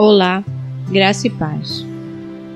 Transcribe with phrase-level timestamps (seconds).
[0.00, 0.44] Olá,
[0.88, 1.84] graça e paz.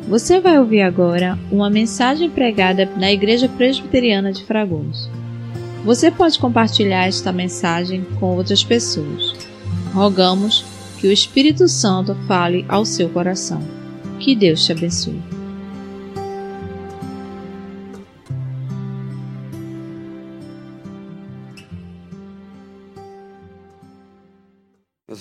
[0.09, 5.11] Você vai ouvir agora uma mensagem pregada na Igreja Presbiteriana de Fragoso.
[5.85, 9.35] Você pode compartilhar esta mensagem com outras pessoas.
[9.93, 10.65] Rogamos
[11.01, 13.61] que o Espírito Santo fale ao seu coração.
[14.21, 15.32] Que Deus te abençoe.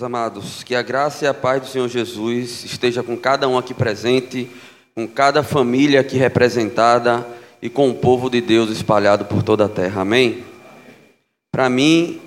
[0.02, 3.56] Meus amados, que a graça e a paz do Senhor Jesus esteja com cada um
[3.56, 4.50] aqui presente,
[4.96, 7.24] com cada família aqui representada
[7.62, 10.02] e com o povo de Deus espalhado por toda a terra.
[10.02, 10.44] Amém?
[11.52, 12.20] Para mim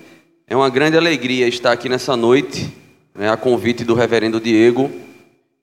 [0.47, 2.73] é uma grande alegria estar aqui nessa noite,
[3.13, 4.89] né, a convite do reverendo Diego.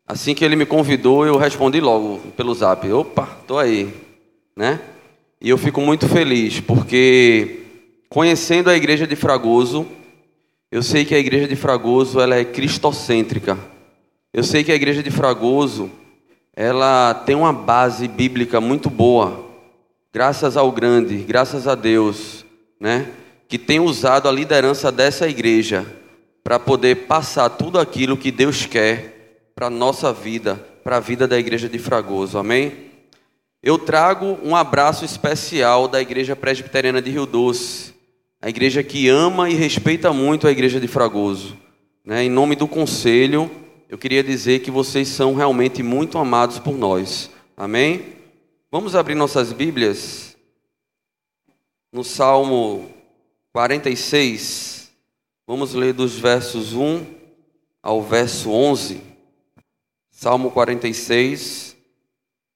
[0.07, 3.89] Assim que ele me convidou, eu respondi logo pelo zap: opa, tô aí,
[4.55, 4.81] né?
[5.41, 7.61] E eu fico muito feliz porque
[8.11, 9.87] conhecendo a igreja de Fragoso,
[10.73, 13.59] eu sei que a igreja de Fragoso ela é cristocêntrica.
[14.33, 15.91] Eu sei que a igreja de Fragoso
[16.57, 19.51] ela tem uma base bíblica muito boa.
[20.15, 22.47] Graças ao grande, graças a Deus,
[22.81, 23.07] né,
[23.47, 25.87] que tem usado a liderança dessa igreja
[26.43, 31.39] para poder passar tudo aquilo que Deus quer para nossa vida, para a vida da
[31.39, 32.39] igreja de Fragoso.
[32.39, 32.73] Amém?
[33.63, 37.93] Eu trago um abraço especial da igreja presbiteriana de Rio Doce
[38.43, 41.57] a igreja que ama e respeita muito a igreja de Fragoso.
[42.05, 42.25] Né?
[42.25, 43.49] Em nome do conselho,
[43.89, 47.31] eu queria dizer que vocês são realmente muito amados por nós.
[47.57, 48.17] Amém?
[48.69, 50.37] Vamos abrir nossas Bíblias
[51.93, 52.91] no Salmo
[53.53, 54.91] 46.
[55.47, 57.07] Vamos ler dos versos 1
[57.81, 59.01] ao verso 11.
[60.11, 61.77] Salmo 46.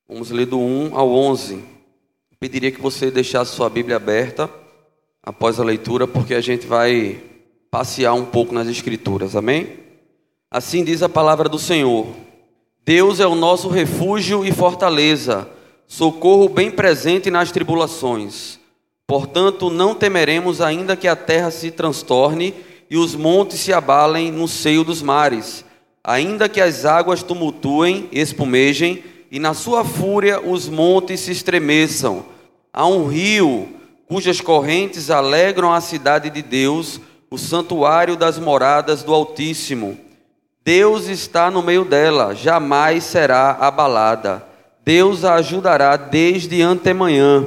[0.09, 1.55] Vamos ler do 1 ao 11.
[1.55, 4.51] Eu pediria que você deixasse sua Bíblia aberta
[5.27, 7.21] após a leitura, porque a gente vai
[7.69, 9.81] passear um pouco nas Escrituras, amém?
[10.49, 12.07] Assim diz a palavra do Senhor:
[12.85, 15.49] Deus é o nosso refúgio e fortaleza,
[15.89, 18.61] socorro bem presente nas tribulações.
[19.05, 22.55] Portanto, não temeremos, ainda que a terra se transtorne
[22.89, 25.65] e os montes se abalem no seio dos mares,
[26.03, 32.25] ainda que as águas tumultuem, espumejem, e na sua fúria os montes se estremeçam.
[32.73, 33.76] Há um rio
[34.07, 37.01] cujas correntes alegram a cidade de Deus,
[37.31, 39.99] o santuário das moradas do Altíssimo.
[40.65, 44.45] Deus está no meio dela, jamais será abalada.
[44.85, 47.45] Deus a ajudará desde antemanhã.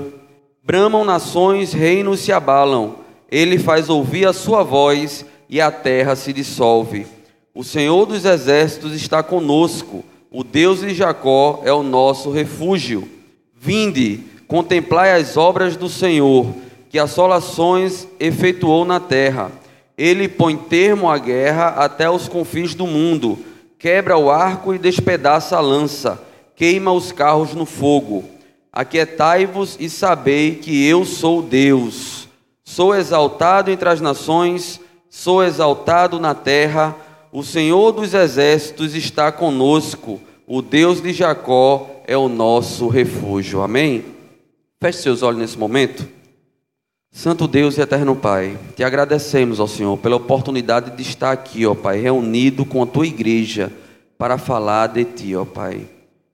[0.64, 2.96] Bramam nações, reinos se abalam.
[3.31, 7.08] Ele faz ouvir a sua voz e a terra se dissolve.
[7.53, 10.03] O Senhor dos exércitos está conosco.
[10.31, 13.08] O Deus de Jacó é o nosso refúgio.
[13.56, 16.48] Vinde, Contemplai as obras do Senhor,
[16.90, 19.52] que assolações efetuou na terra.
[19.96, 23.38] Ele põe termo à guerra até os confins do mundo,
[23.78, 26.20] quebra o arco e despedaça a lança,
[26.56, 28.24] queima os carros no fogo.
[28.74, 32.28] Aquietai-vos e sabei que eu sou Deus.
[32.64, 34.81] Sou exaltado entre as nações,
[35.12, 36.96] sou exaltado na terra.
[37.31, 40.20] O Senhor dos exércitos está conosco.
[40.48, 43.62] O Deus de Jacó é o nosso refúgio.
[43.62, 44.18] Amém.
[44.82, 46.08] Feche seus olhos nesse momento.
[47.12, 51.76] Santo Deus e eterno Pai, te agradecemos, ó Senhor, pela oportunidade de estar aqui, ó
[51.76, 53.74] Pai, reunido com a tua igreja
[54.18, 55.86] para falar de ti, ó Pai.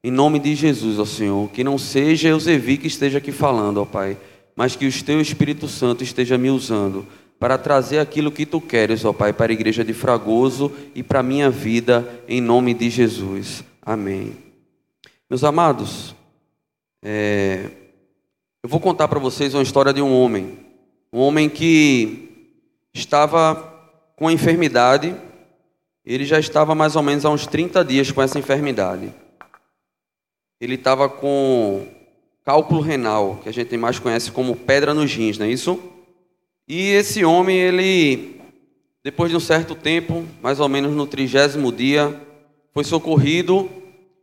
[0.04, 3.78] Em nome de Jesus, ó Senhor, que não seja eu Zevi que esteja aqui falando,
[3.78, 4.16] ó Pai,
[4.56, 7.08] mas que o teu Espírito Santo esteja me usando
[7.40, 11.22] para trazer aquilo que tu queres, ó Pai, para a igreja de Fragoso e para
[11.22, 13.64] a minha vida, em nome de Jesus.
[13.82, 14.34] Amém.
[15.28, 16.14] Meus amados,
[17.04, 17.70] é,
[18.66, 20.58] eu vou contar para vocês uma história de um homem.
[21.14, 22.50] Um homem que
[22.92, 23.54] estava
[24.16, 25.16] com enfermidade.
[26.04, 29.14] Ele já estava mais ou menos há uns 30 dias com essa enfermidade.
[30.60, 31.86] Ele estava com
[32.44, 35.80] cálculo renal, que a gente mais conhece como pedra nos rins, não é isso?
[36.68, 38.42] E esse homem, ele,
[39.04, 42.20] depois de um certo tempo, mais ou menos no trigésimo dia,
[42.74, 43.70] foi socorrido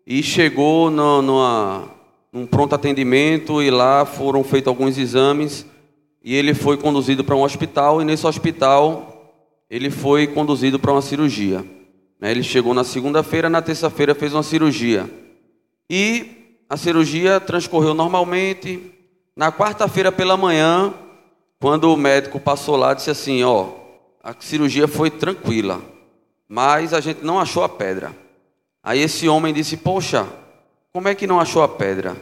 [0.04, 2.01] e chegou no, numa,
[2.32, 5.66] num pronto atendimento e lá foram feitos alguns exames
[6.24, 9.34] e ele foi conduzido para um hospital e nesse hospital
[9.68, 11.64] ele foi conduzido para uma cirurgia.
[12.18, 12.30] Né?
[12.30, 15.10] Ele chegou na segunda-feira, na terça-feira fez uma cirurgia
[15.90, 18.90] e a cirurgia transcorreu normalmente.
[19.36, 20.94] Na quarta-feira pela manhã,
[21.60, 23.68] quando o médico passou lá, disse assim: ó,
[24.22, 25.82] a cirurgia foi tranquila,
[26.48, 28.14] mas a gente não achou a pedra.
[28.82, 30.26] Aí esse homem disse: poxa,
[30.92, 32.16] como é que não achou a pedra?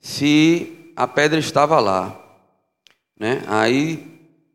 [0.00, 2.18] Se a pedra estava lá.
[3.18, 3.42] Né?
[3.46, 4.06] Aí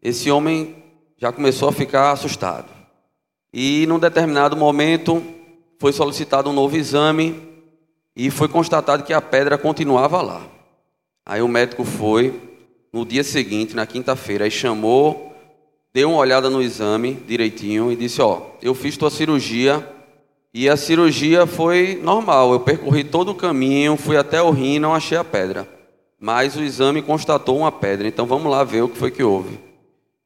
[0.02, 0.75] esse homem
[1.18, 2.69] já começou a ficar assustado.
[3.54, 5.24] E num determinado momento
[5.78, 7.40] foi solicitado um novo exame
[8.16, 10.42] e foi constatado que a pedra continuava lá.
[11.25, 12.40] Aí o médico foi
[12.92, 15.34] no dia seguinte, na quinta-feira, e chamou,
[15.94, 19.88] deu uma olhada no exame direitinho e disse: Ó, eu fiz tua cirurgia
[20.53, 22.51] e a cirurgia foi normal.
[22.51, 25.68] Eu percorri todo o caminho, fui até o rim e não achei a pedra.
[26.19, 28.07] Mas o exame constatou uma pedra.
[28.07, 29.59] Então vamos lá ver o que foi que houve.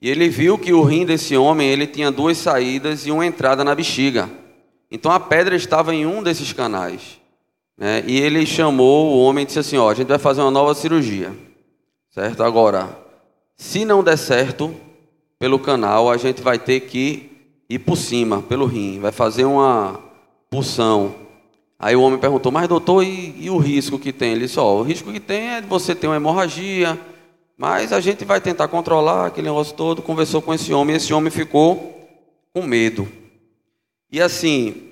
[0.01, 3.63] E ele viu que o rim desse homem ele tinha duas saídas e uma entrada
[3.63, 4.29] na bexiga.
[4.91, 7.19] Então a pedra estava em um desses canais.
[7.77, 8.03] Né?
[8.07, 10.73] E ele chamou o homem e disse assim: Ó, a gente vai fazer uma nova
[10.73, 11.33] cirurgia.
[12.09, 12.43] Certo?
[12.43, 12.97] Agora,
[13.55, 14.73] se não der certo
[15.37, 17.29] pelo canal, a gente vai ter que
[17.69, 18.99] ir por cima, pelo rim.
[18.99, 19.99] Vai fazer uma
[20.49, 21.15] pulsão.
[21.77, 24.31] Aí o homem perguntou, mas doutor, e, e o risco que tem?
[24.31, 26.99] Ele disse, ó, o risco que tem é você ter uma hemorragia,
[27.57, 30.01] mas a gente vai tentar controlar aquele negócio todo.
[30.01, 32.09] Conversou com esse homem, e esse homem ficou
[32.53, 33.07] com medo.
[34.11, 34.83] E assim,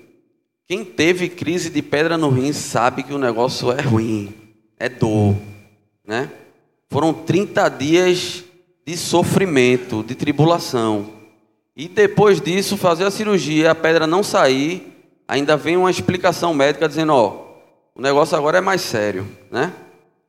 [0.66, 4.32] quem teve crise de pedra no rim sabe que o negócio é ruim,
[4.78, 5.34] é dor,
[6.06, 6.30] né?
[6.90, 8.44] Foram 30 dias
[8.86, 11.10] de sofrimento, de tribulação.
[11.76, 14.93] E depois disso, fazer a cirurgia, a pedra não sair,
[15.26, 17.44] ainda vem uma explicação médica dizendo, ó,
[17.94, 19.72] o negócio agora é mais sério, né?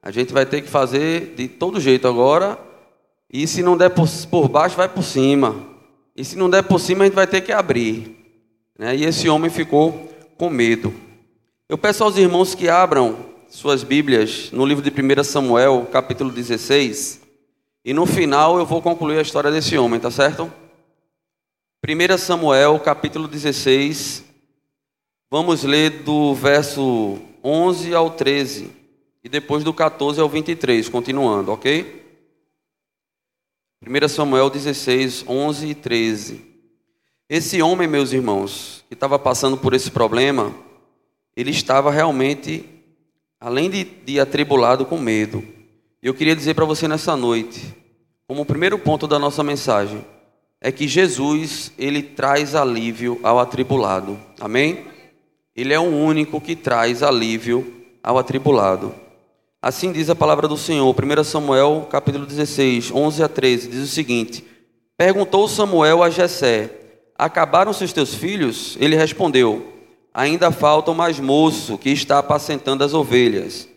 [0.01, 2.59] A gente vai ter que fazer de todo jeito agora,
[3.31, 5.55] e se não der por, por baixo, vai por cima.
[6.15, 8.15] E se não der por cima, a gente vai ter que abrir.
[8.77, 8.95] Né?
[8.95, 10.93] E esse homem ficou com medo.
[11.67, 13.17] Eu peço aos irmãos que abram
[13.49, 17.21] suas Bíblias no livro de 1 Samuel, capítulo 16,
[17.83, 20.51] e no final eu vou concluir a história desse homem, tá certo?
[21.87, 24.24] 1 Samuel, capítulo 16,
[25.29, 28.69] Vamos ler do verso 11 ao 13
[29.23, 32.05] e depois do 14 ao 23, continuando, ok?
[33.81, 36.41] 1 Samuel 16, 11 e 13.
[37.27, 40.53] Esse homem, meus irmãos, que estava passando por esse problema,
[41.35, 42.63] ele estava realmente,
[43.39, 45.43] além de, de atribulado, com medo.
[46.03, 47.75] E eu queria dizer para você nessa noite,
[48.27, 50.05] como primeiro ponto da nossa mensagem,
[50.61, 54.19] é que Jesus, ele traz alívio ao atribulado.
[54.39, 54.93] Amém?
[55.55, 57.73] Ele é o único que traz alívio
[58.03, 58.93] ao atribulado.
[59.61, 63.87] Assim diz a palavra do Senhor, 1 Samuel, capítulo 16, 11 a 13, diz o
[63.87, 64.43] seguinte:
[64.97, 66.69] Perguntou Samuel a Jessé:
[67.17, 68.75] Acabaram-se os teus filhos?
[68.81, 69.65] Ele respondeu:
[70.13, 73.67] Ainda falta o mais moço que está apacentando as ovelhas.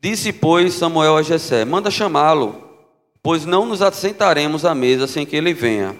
[0.00, 2.64] Disse, pois, Samuel a Jessé: Manda chamá-lo,
[3.22, 5.96] pois não nos assentaremos à mesa sem que ele venha.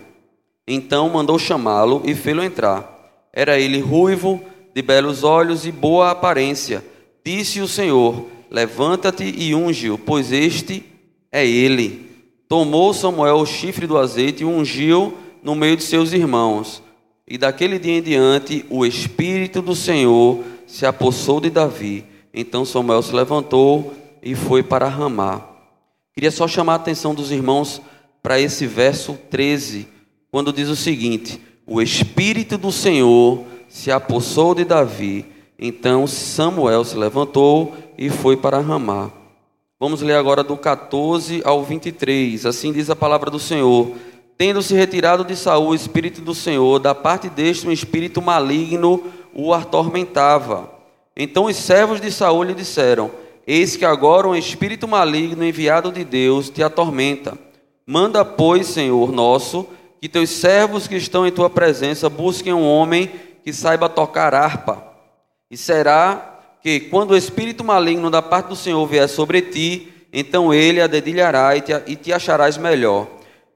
[0.67, 2.97] Então mandou chamá-lo e fê-lo entrar.
[3.33, 4.43] Era ele ruivo,
[4.79, 6.85] de belos olhos e boa aparência.
[7.25, 10.85] Disse o Senhor: Levanta-te e unge-o, pois este
[11.33, 12.09] é ele.
[12.49, 16.81] Tomou Samuel o chifre do azeite e ungiu no meio de seus irmãos.
[17.27, 22.05] E daquele dia em diante, o Espírito do Senhor se apossou de Davi.
[22.33, 23.93] Então Samuel se levantou
[24.23, 25.45] e foi para Ramá.
[26.15, 27.83] Queria só chamar a atenção dos irmãos
[28.23, 29.89] para esse verso 13,
[30.31, 35.27] quando diz o seguinte: O Espírito do Senhor se apossou de Davi.
[35.59, 39.11] Então Samuel se levantou e foi para Ramá.
[39.79, 42.47] Vamos ler agora do 14 ao 23.
[42.47, 43.93] Assim diz a palavra do Senhor:
[44.37, 49.05] Tendo-se retirado de Saul o espírito do Senhor, da parte deste um espírito maligno
[49.35, 50.71] o atormentava.
[51.17, 53.11] Então os servos de Saul lhe disseram:
[53.47, 57.37] Eis que agora um espírito maligno enviado de Deus te atormenta.
[57.87, 59.67] Manda, pois, Senhor nosso,
[60.01, 63.11] que teus servos que estão em tua presença busquem um homem
[63.45, 64.85] que saiba tocar harpa.
[65.51, 70.53] E será que, quando o espírito maligno da parte do Senhor vier sobre ti, então
[70.53, 73.07] ele a dedilhará e te, e te acharás melhor.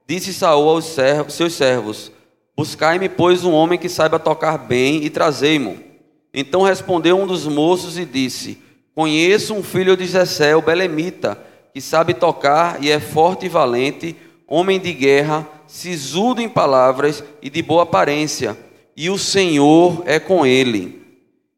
[0.07, 2.13] Disse Saul aos servos, seus servos:
[2.57, 5.79] Buscai-me, pois, um homem que saiba tocar bem e trazei-mo.
[6.33, 8.59] Então respondeu um dos moços e disse:
[8.95, 11.39] Conheço um filho de Jessé, o belemita,
[11.75, 17.51] que sabe tocar e é forte e valente, homem de guerra, sisudo em palavras e
[17.51, 18.57] de boa aparência
[18.97, 21.03] e o Senhor é com ele.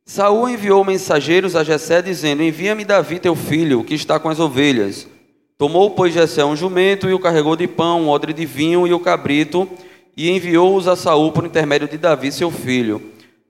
[0.07, 5.09] Saul enviou mensageiros a Jessé dizendo: Envia-me Davi teu filho, que está com as ovelhas.
[5.57, 8.93] Tomou, pois, Jessé um jumento e o carregou de pão, um odre de vinho e
[8.93, 9.69] o cabrito,
[10.17, 13.00] e enviou-os a Saul por intermédio de Davi seu filho.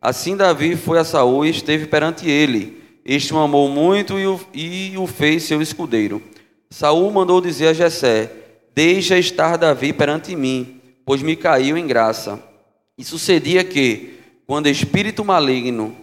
[0.01, 2.83] Assim Davi foi a Saul e esteve perante ele.
[3.05, 6.23] Este o amou muito e o, e o fez seu escudeiro.
[6.71, 8.31] Saul mandou dizer a Jessé:
[8.75, 12.54] Deixa estar Davi perante mim, pois me caiu em graça.
[12.97, 15.95] E sucedia que, quando espírito maligno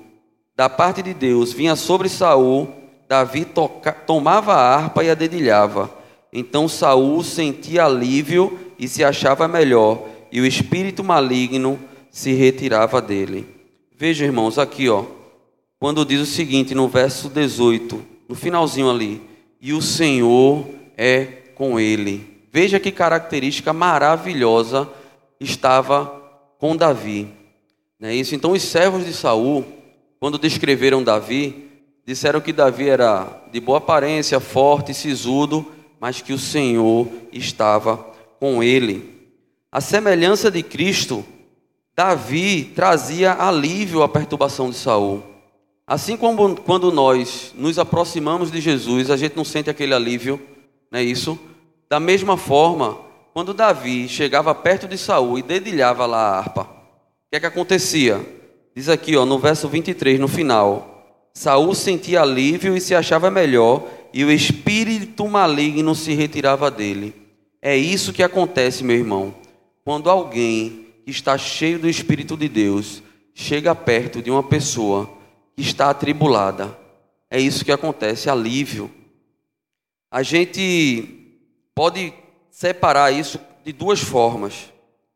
[0.56, 2.68] da parte de Deus vinha sobre Saul,
[3.08, 5.90] Davi toca, tomava a harpa e a dedilhava.
[6.32, 11.80] Então Saul sentia alívio e se achava melhor, e o espírito maligno
[12.10, 13.46] se retirava dele.
[13.98, 15.06] Veja, irmãos, aqui, ó,
[15.80, 19.22] quando diz o seguinte, no verso 18, no finalzinho ali:
[19.60, 20.66] E o Senhor
[20.98, 22.46] é com ele.
[22.52, 24.90] Veja que característica maravilhosa
[25.40, 26.21] estava
[26.62, 27.28] com Davi.
[28.00, 28.36] Não é isso?
[28.36, 29.66] Então, os servos de Saul,
[30.20, 31.72] quando descreveram Davi,
[32.06, 35.66] disseram que Davi era de boa aparência, forte, sisudo,
[36.00, 37.98] mas que o Senhor estava
[38.40, 39.10] com ele.
[39.72, 41.26] A semelhança de Cristo,
[41.96, 45.24] Davi trazia alívio à perturbação de Saul.
[45.88, 50.40] Assim como quando nós nos aproximamos de Jesus, a gente não sente aquele alívio,
[50.92, 51.40] não é isso?
[51.90, 53.00] Da mesma forma,
[53.34, 56.66] quando Davi chegava perto de Saul e dedilhava lá a harpa, o
[57.30, 58.20] que é que acontecia?
[58.76, 63.88] Diz aqui, ó, no verso 23, no final, Saul sentia alívio e se achava melhor,
[64.14, 67.14] e o espírito maligno se retirava dele.
[67.62, 69.34] É isso que acontece, meu irmão,
[69.84, 73.02] quando alguém que está cheio do Espírito de Deus
[73.34, 75.10] chega perto de uma pessoa
[75.56, 76.78] que está atribulada.
[77.30, 78.92] É isso que acontece, alívio.
[80.10, 81.38] A gente
[81.74, 82.14] pode
[82.52, 84.72] separar isso de duas formas.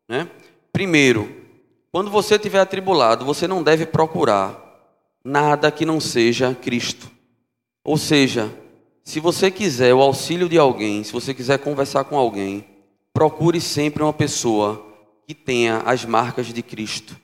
[0.07, 0.27] Né?
[0.71, 1.43] Primeiro,
[1.91, 4.59] quando você estiver atribulado, você não deve procurar
[5.23, 7.11] nada que não seja Cristo.
[7.83, 8.51] Ou seja,
[9.03, 12.65] se você quiser o auxílio de alguém, se você quiser conversar com alguém,
[13.13, 14.83] procure sempre uma pessoa
[15.27, 17.15] que tenha as marcas de Cristo.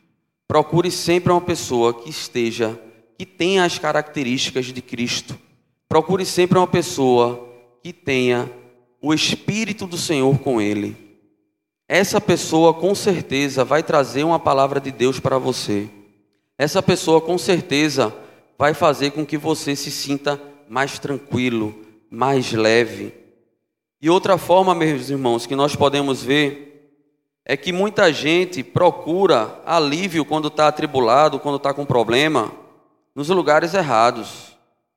[0.47, 2.79] Procure sempre uma pessoa que esteja,
[3.17, 5.37] que tenha as características de Cristo.
[5.87, 7.47] Procure sempre uma pessoa
[7.83, 8.49] que tenha
[9.01, 10.95] o Espírito do Senhor com ele.
[11.87, 15.89] Essa pessoa com certeza vai trazer uma palavra de Deus para você.
[16.57, 18.15] Essa pessoa com certeza
[18.57, 20.39] vai fazer com que você se sinta
[20.69, 21.75] mais tranquilo,
[22.09, 23.13] mais leve.
[24.01, 26.69] E outra forma, meus irmãos, que nós podemos ver
[27.43, 32.51] é que muita gente procura alívio quando está atribulado, quando está com problema,
[33.15, 34.55] nos lugares errados.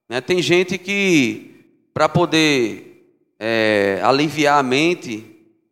[0.08, 0.20] Né?
[0.20, 2.93] Tem gente que, para poder
[3.46, 5.22] é, aliviar a mente,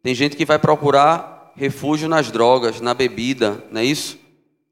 [0.02, 4.18] tem gente que vai procurar refúgio nas drogas, na bebida, não é isso?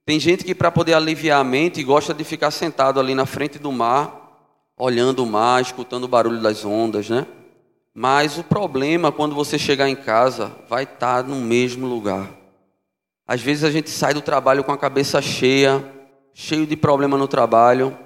[0.04, 3.58] Tem gente que, para poder aliviar a mente, gosta de ficar sentado ali na frente
[3.58, 4.18] do mar
[4.76, 7.26] olhando o mar, escutando o barulho das ondas, né?
[7.94, 12.30] Mas o problema quando você chegar em casa vai estar no mesmo lugar.
[13.26, 15.82] Às vezes a gente sai do trabalho com a cabeça cheia,
[16.34, 17.96] cheio de problema no trabalho,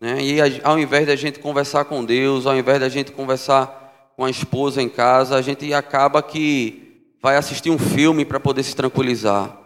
[0.00, 0.20] né?
[0.20, 3.79] E ao invés da gente conversar com Deus, ao invés da gente conversar
[4.20, 8.62] com a esposa em casa, a gente acaba que vai assistir um filme para poder
[8.62, 9.58] se tranquilizar.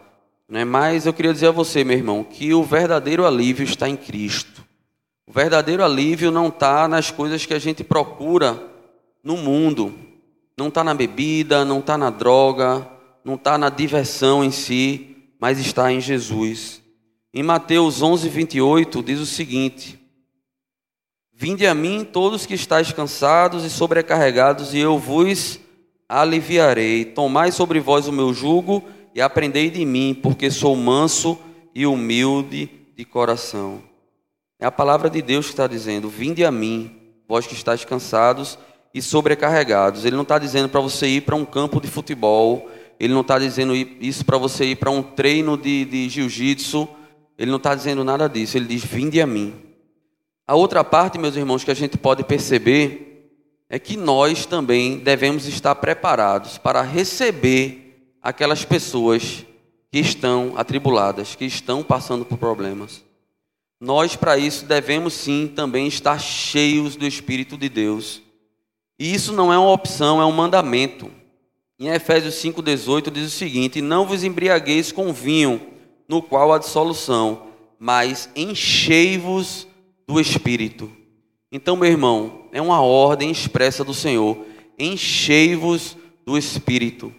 [0.47, 0.63] Né?
[0.63, 4.63] Mas eu queria dizer a você, meu irmão, que o verdadeiro alívio está em Cristo.
[5.27, 8.57] O verdadeiro alívio não está nas coisas que a gente procura
[9.21, 9.93] no mundo.
[10.57, 12.87] Não está na bebida, não está na droga,
[13.25, 16.81] não está na diversão em si, mas está em Jesus.
[17.33, 19.99] Em Mateus 11, 28, diz o seguinte:
[21.37, 25.59] Vinde a mim todos que estáis cansados e sobrecarregados, e eu vos
[26.07, 27.03] aliviarei.
[27.03, 28.81] Tomai sobre vós o meu jugo
[29.13, 31.37] e aprendei de mim, porque sou manso
[31.73, 33.83] e humilde de coração.
[34.57, 36.95] É a palavra de Deus que está dizendo: Vinde a mim,
[37.27, 38.57] vós que estáis cansados
[38.93, 40.05] e sobrecarregados.
[40.05, 43.37] Ele não está dizendo para você ir para um campo de futebol, ele não está
[43.37, 46.87] dizendo isso para você ir para um treino de, de jiu-jitsu,
[47.37, 48.55] ele não está dizendo nada disso.
[48.55, 49.64] Ele diz: Vinde a mim.
[50.47, 53.31] A outra parte, meus irmãos, que a gente pode perceber
[53.67, 59.43] é que nós também devemos estar preparados para receber aquelas pessoas
[59.91, 63.03] que estão atribuladas, que estão passando por problemas.
[63.81, 68.21] Nós, para isso, devemos sim também estar cheios do Espírito de Deus.
[68.99, 71.11] E isso não é uma opção, é um mandamento.
[71.79, 75.59] Em Efésios 5,18 diz o seguinte: Não vos embriagueis com vinho,
[76.07, 77.47] no qual há dissolução,
[77.79, 79.67] mas enchei-vos
[80.07, 80.91] do Espírito.
[81.51, 84.37] Então, meu irmão, é uma ordem expressa do Senhor:
[84.77, 87.13] enchei-vos do Espírito.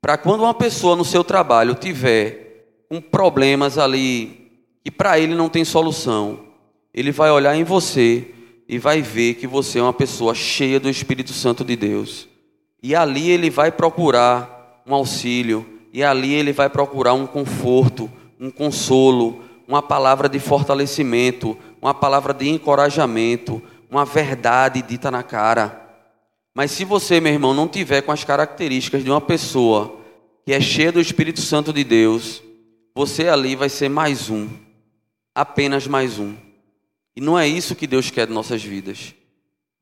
[0.00, 4.50] Para quando uma pessoa no seu trabalho tiver com problemas ali
[4.84, 6.40] e para ele não tem solução,
[6.94, 8.28] ele vai olhar em você
[8.68, 12.28] e vai ver que você é uma pessoa cheia do Espírito Santo de Deus.
[12.82, 18.50] E ali ele vai procurar um auxílio, e ali ele vai procurar um conforto, um
[18.50, 25.82] consolo, uma palavra de fortalecimento, uma palavra de encorajamento, uma verdade dita na cara.
[26.52, 30.00] Mas se você, meu irmão, não tiver com as características de uma pessoa
[30.44, 32.42] que é cheia do Espírito Santo de Deus,
[32.92, 34.48] você ali vai ser mais um
[35.32, 36.34] apenas mais um.
[37.14, 39.14] E não é isso que Deus quer de nossas vidas.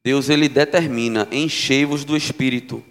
[0.04, 2.84] Deus ele determina enchei-vos do Espírito.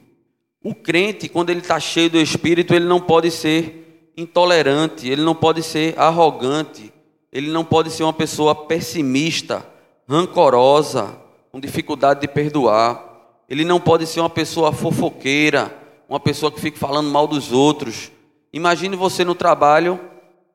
[0.63, 5.36] O crente, quando ele está cheio do Espírito, ele não pode ser intolerante, ele não
[5.36, 6.91] pode ser arrogante,
[7.33, 9.65] ele não pode ser uma pessoa pessimista,
[10.07, 11.17] rancorosa,
[11.51, 13.03] com dificuldade de perdoar.
[13.49, 15.75] Ele não pode ser uma pessoa fofoqueira,
[16.07, 18.11] uma pessoa que fica falando mal dos outros.
[18.53, 19.99] Imagine você no trabalho,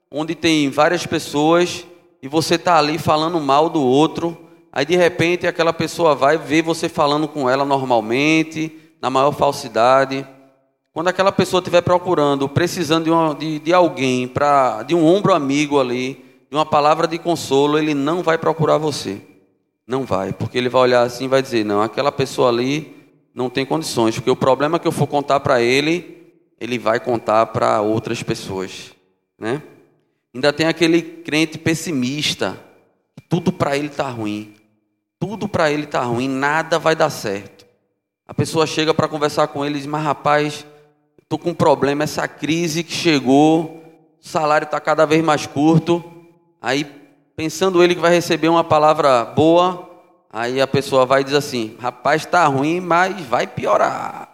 [0.08, 1.84] onde tem várias pessoas
[2.22, 4.38] e você está ali falando mal do outro.
[4.70, 10.24] Aí de repente aquela pessoa vai ver você falando com ela normalmente, na maior falsidade.
[10.92, 15.34] Quando aquela pessoa estiver procurando, precisando de, uma, de, de alguém, pra, de um ombro
[15.34, 19.20] amigo ali, de uma palavra de consolo, ele não vai procurar você.
[19.86, 22.94] Não vai, porque ele vai olhar assim e vai dizer: não, aquela pessoa ali
[23.34, 27.46] não tem condições, porque o problema que eu for contar para ele, ele vai contar
[27.46, 28.92] para outras pessoas,
[29.38, 29.62] né?
[30.34, 32.58] Ainda tem aquele crente pessimista,
[33.28, 34.54] tudo para ele está ruim,
[35.18, 37.66] tudo para ele está ruim, nada vai dar certo.
[38.26, 40.66] A pessoa chega para conversar com ele e diz: Mas rapaz,
[41.22, 43.82] estou com um problema, essa crise que chegou,
[44.20, 46.17] o salário está cada vez mais curto.
[46.60, 46.84] Aí,
[47.36, 49.88] pensando ele que vai receber uma palavra boa,
[50.30, 54.28] aí a pessoa vai e diz assim: Rapaz, está ruim, mas vai piorar.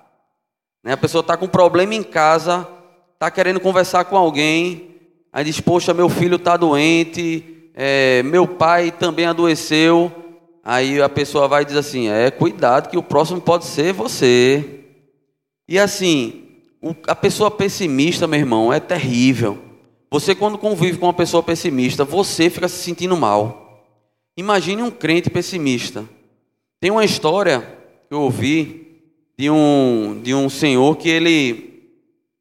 [0.83, 0.93] Né?
[0.93, 2.67] A pessoa está com problema em casa,
[3.13, 4.97] está querendo conversar com alguém,
[5.33, 10.13] aí diz: Poxa, meu filho está doente, é, meu pai também adoeceu.
[10.65, 14.81] Aí a pessoa vai e diz assim: é, cuidado, que o próximo pode ser você.
[15.69, 16.45] E assim,
[17.07, 19.59] a pessoa pessimista, meu irmão, é terrível.
[20.15, 23.83] Você, quando convive com uma pessoa pessimista, você fica se sentindo mal.
[24.37, 26.05] Imagine um crente pessimista.
[26.79, 27.63] Tem uma história
[28.07, 29.03] que eu ouvi
[29.37, 31.91] de um, de um senhor que ele,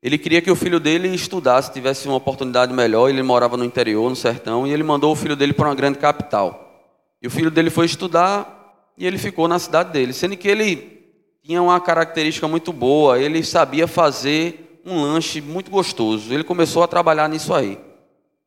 [0.04, 3.10] ele queria que o filho dele estudasse, tivesse uma oportunidade melhor.
[3.10, 5.98] Ele morava no interior, no sertão, e ele mandou o filho dele para uma grande
[5.98, 6.80] capital.
[7.24, 11.02] E o filho dele foi estudar e ele ficou na cidade dele, sendo que ele
[11.42, 16.34] tinha uma característica muito boa, ele sabia fazer um lanche muito gostoso.
[16.34, 17.80] Ele começou a trabalhar nisso aí.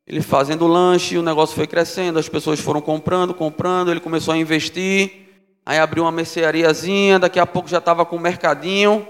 [0.07, 4.37] Ele fazendo lanche, o negócio foi crescendo, as pessoas foram comprando, comprando, ele começou a
[4.37, 5.27] investir.
[5.65, 9.07] Aí abriu uma merceariazinha, daqui a pouco já estava com um mercadinho.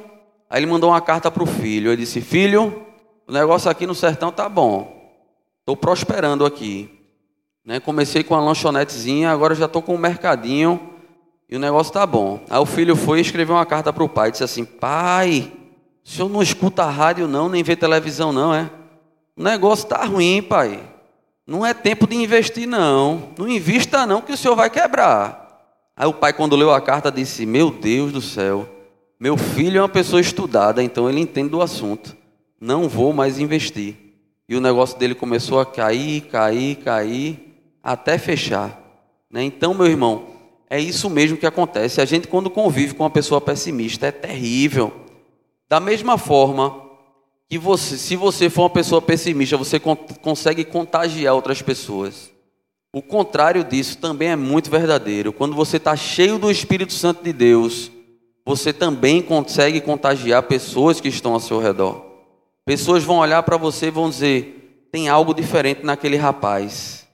[0.49, 1.91] Aí ele mandou uma carta para o filho.
[1.91, 2.87] Ele disse: Filho,
[3.27, 4.97] o negócio aqui no sertão tá bom.
[5.61, 6.89] Estou prosperando aqui.
[7.65, 7.81] Né?
[7.81, 10.95] Comecei com uma lanchonetezinha, agora já estou com um mercadinho
[11.49, 12.41] e o negócio tá bom.
[12.49, 15.53] Aí o filho foi e escreveu uma carta para o pai, disse assim: Pai,
[16.07, 18.71] o senhor não escuta rádio não, nem vê televisão não, é?
[19.37, 20.81] O negócio tá ruim, pai.
[21.45, 23.31] Não é tempo de investir não.
[23.37, 25.43] Não invista não, que o senhor vai quebrar.
[25.97, 28.69] Aí o pai, quando leu a carta, disse: Meu Deus do céu,
[29.19, 32.17] meu filho é uma pessoa estudada, então ele entende do assunto.
[32.61, 33.97] Não vou mais investir.
[34.49, 38.81] E o negócio dele começou a cair, cair, cair até fechar.
[39.29, 39.43] Né?
[39.43, 40.29] Então, meu irmão,
[40.71, 42.01] é isso mesmo que acontece.
[42.01, 45.06] A gente, quando convive com uma pessoa pessimista, é terrível.
[45.69, 46.83] Da mesma forma
[47.49, 52.31] que você, se você for uma pessoa pessimista, você consegue contagiar outras pessoas.
[52.93, 55.33] O contrário disso também é muito verdadeiro.
[55.33, 57.91] Quando você está cheio do Espírito Santo de Deus,
[58.45, 62.05] você também consegue contagiar pessoas que estão ao seu redor.
[62.65, 67.07] Pessoas vão olhar para você e vão dizer: tem algo diferente naquele rapaz.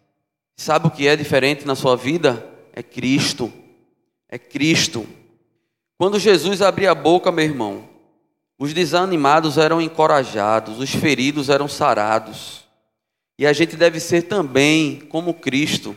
[0.56, 2.48] Sabe o que é diferente na sua vida?
[2.72, 3.52] É Cristo.
[4.28, 5.06] É Cristo.
[5.98, 7.91] Quando Jesus abria a boca, meu irmão,
[8.62, 12.62] os desanimados eram encorajados, os feridos eram sarados.
[13.36, 15.96] E a gente deve ser também como Cristo.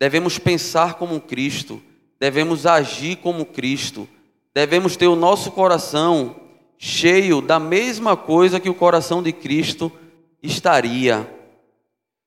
[0.00, 1.78] Devemos pensar como Cristo,
[2.18, 4.08] devemos agir como Cristo.
[4.54, 6.36] Devemos ter o nosso coração
[6.78, 9.92] cheio da mesma coisa que o coração de Cristo
[10.42, 11.30] estaria.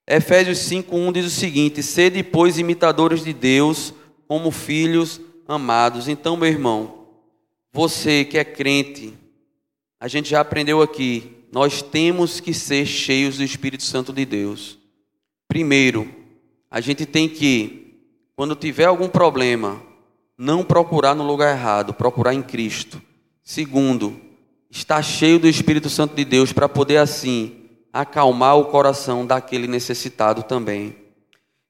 [0.08, 3.92] Efésios 5:1 diz o seguinte: "Sede, pois, imitadores de Deus,
[4.28, 6.08] como filhos amados".
[6.08, 7.06] Então, meu irmão,
[7.74, 9.18] você que é crente,
[10.00, 14.78] a gente já aprendeu aqui, nós temos que ser cheios do Espírito Santo de Deus.
[15.48, 16.08] Primeiro,
[16.72, 17.98] a gente tem que,
[18.36, 19.82] quando tiver algum problema,
[20.38, 23.02] não procurar no lugar errado, procurar em Cristo.
[23.44, 24.22] Segundo,
[24.70, 27.56] estar cheio do Espírito Santo de Deus para poder assim
[27.92, 30.96] acalmar o coração daquele necessitado também.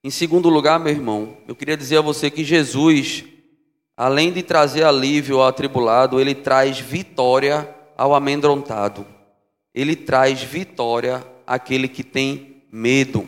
[0.03, 3.23] Em segundo lugar, meu irmão, eu queria dizer a você que Jesus,
[3.97, 9.05] além de trazer alívio ao atribulado, ele traz vitória ao amedrontado.
[9.75, 13.27] Ele traz vitória àquele que tem medo.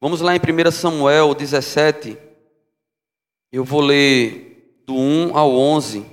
[0.00, 2.16] Vamos lá em 1 Samuel 17.
[3.52, 6.06] Eu vou ler do 1 ao 11.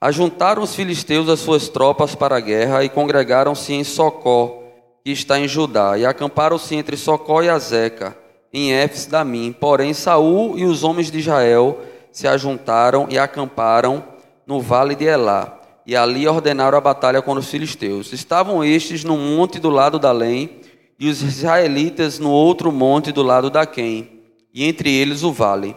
[0.00, 4.58] Ajuntaram os filisteus as suas tropas para a guerra e congregaram-se em Socó
[5.04, 8.16] que está em Judá, e acamparam-se entre Socó e Azeca,
[8.52, 9.52] em Éfes Damim.
[9.52, 11.80] Porém, Saul e os homens de Israel
[12.12, 14.04] se ajuntaram e acamparam
[14.46, 18.12] no vale de Elá, e ali ordenaram a batalha contra os filisteus.
[18.12, 20.60] Estavam estes no monte do lado da além,
[20.98, 24.20] e os israelitas no outro monte do lado da Quem,
[24.54, 25.74] e entre eles o vale.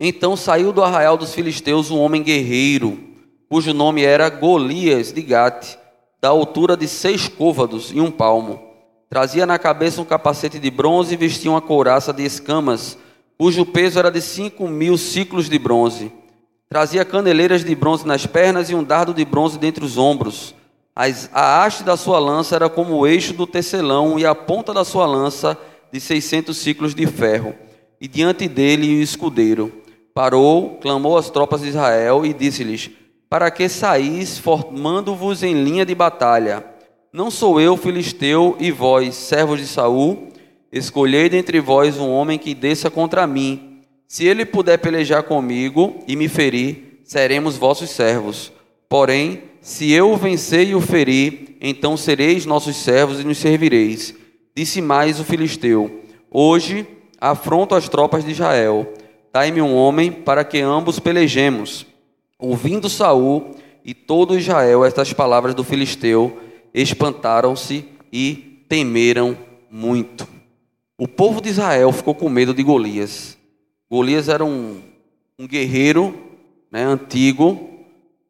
[0.00, 2.98] Então saiu do arraial dos filisteus um homem guerreiro,
[3.48, 5.76] cujo nome era Golias de Gate,
[6.20, 8.60] da altura de seis côvados e um palmo.
[9.10, 12.96] Trazia na cabeça um capacete de bronze e vestia uma couraça de escamas,
[13.36, 16.12] cujo peso era de cinco mil ciclos de bronze.
[16.68, 20.54] Trazia caneleiras de bronze nas pernas e um dardo de bronze dentre os ombros.
[20.94, 24.84] A haste da sua lança era como o eixo do tecelão e a ponta da
[24.84, 25.56] sua lança
[25.90, 27.54] de seiscentos ciclos de ferro.
[28.00, 29.72] E diante dele o escudeiro.
[30.12, 32.90] Parou, clamou às tropas de Israel e disse-lhes:
[33.30, 36.64] Para que saís formando-vos em linha de batalha?
[37.12, 40.28] Não sou eu filisteu e vós, servos de Saul?
[40.70, 43.67] Escolhei dentre vós um homem que desça contra mim.
[44.08, 48.50] Se ele puder pelejar comigo e me ferir, seremos vossos servos.
[48.88, 54.14] Porém, se eu o vencer e o ferir, então sereis nossos servos e nos servireis.
[54.56, 56.86] Disse mais o filisteu: Hoje
[57.20, 58.94] afronto as tropas de Israel.
[59.30, 61.84] Dai-me um homem para que ambos pelejemos.
[62.38, 66.38] Ouvindo Saul e todo Israel estas palavras do filisteu,
[66.72, 69.36] espantaram-se e temeram
[69.70, 70.26] muito.
[70.96, 73.37] O povo de Israel ficou com medo de Golias.
[73.90, 74.80] Golias era um,
[75.38, 76.14] um guerreiro
[76.70, 77.68] né, antigo,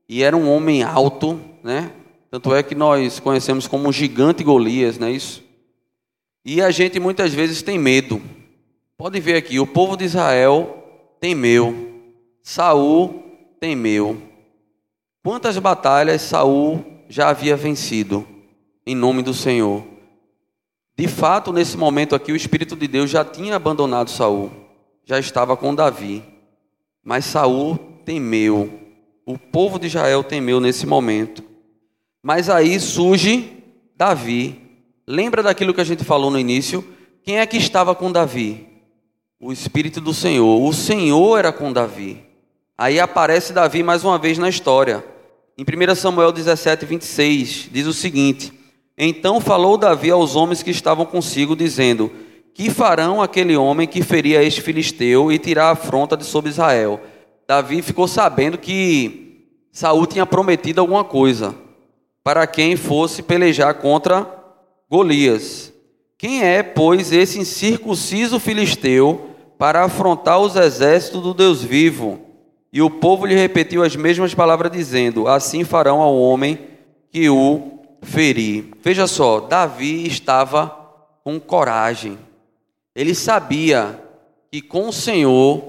[0.08, 1.92] e era um homem alto, né?
[2.30, 5.42] Tanto é que nós conhecemos como o gigante Golias, não é isso?
[6.44, 8.20] E a gente muitas vezes tem medo.
[8.96, 10.84] Pode ver aqui, o povo de Israel
[11.20, 11.88] temeu.
[12.42, 13.22] Saul
[13.60, 14.22] temeu.
[15.22, 18.26] Quantas batalhas Saul já havia vencido
[18.86, 19.84] em nome do Senhor?
[20.96, 24.50] De fato, nesse momento aqui, o Espírito de Deus já tinha abandonado Saul,
[25.08, 26.22] já estava com Davi.
[27.02, 28.78] Mas Saul temeu.
[29.24, 31.42] O povo de Israel temeu nesse momento.
[32.22, 33.50] Mas aí surge
[33.96, 34.60] Davi.
[35.06, 36.84] Lembra daquilo que a gente falou no início?
[37.22, 38.66] Quem é que estava com Davi?
[39.40, 40.62] O Espírito do Senhor.
[40.62, 42.22] O Senhor era com Davi.
[42.76, 45.02] Aí aparece Davi mais uma vez na história.
[45.56, 48.52] Em 1 Samuel 17, 26, diz o seguinte:
[48.96, 52.12] Então falou Davi aos homens que estavam consigo, dizendo:
[52.58, 57.00] Que farão aquele homem que feria este filisteu e tirar a afronta de sobre Israel?
[57.46, 61.54] Davi ficou sabendo que Saul tinha prometido alguma coisa
[62.24, 64.26] para quem fosse pelejar contra
[64.90, 65.72] Golias.
[66.18, 72.18] Quem é, pois, esse incircunciso filisteu para afrontar os exércitos do Deus vivo?
[72.72, 76.58] E o povo lhe repetiu as mesmas palavras, dizendo: Assim farão ao homem
[77.12, 78.64] que o ferir.
[78.82, 80.76] Veja só, Davi estava
[81.22, 82.18] com coragem.
[82.98, 83.96] Ele sabia
[84.50, 85.62] que com o Senhor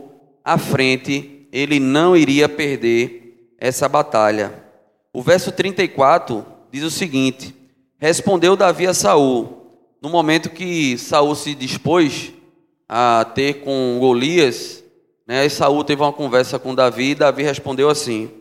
[0.43, 4.51] à frente ele não iria perder essa batalha.
[5.13, 7.53] O verso 34 diz o seguinte:
[7.99, 12.33] Respondeu Davi a Saul, no momento que Saul se dispôs
[12.89, 14.83] a ter com Golias,
[15.27, 18.31] né, e Saul teve uma conversa com Davi, e Davi respondeu assim: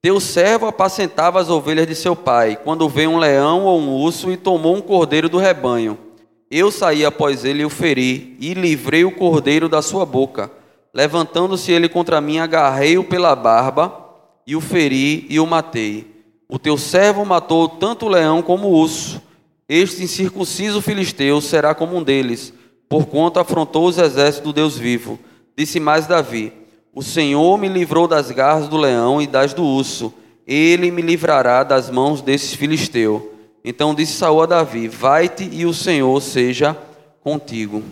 [0.00, 4.30] Teu servo apacentava as ovelhas de seu pai, quando veio um leão ou um urso
[4.30, 6.06] e tomou um cordeiro do rebanho.
[6.50, 10.50] Eu saí após ele e o feri, e livrei o cordeiro da sua boca.
[10.94, 14.06] Levantando-se ele contra mim, agarrei-o pela barba
[14.46, 16.06] e o feri e o matei.
[16.48, 19.20] O teu servo matou tanto o leão como o urso.
[19.68, 22.54] Este incircunciso filisteu será como um deles,
[22.88, 25.18] porquanto afrontou os exércitos do Deus vivo.
[25.54, 26.54] Disse mais Davi:
[26.94, 30.14] O Senhor me livrou das garras do leão e das do urso.
[30.46, 33.20] Ele me livrará das mãos desses filisteus.
[33.64, 36.76] Então disse Saul a Davi: Vai-te e o Senhor seja
[37.20, 37.82] contigo.